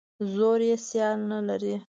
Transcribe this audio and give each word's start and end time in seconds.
زور 0.33 0.59
یې 0.69 0.75
سیال 0.87 1.19
نه 1.31 1.39
لري. 1.47 1.75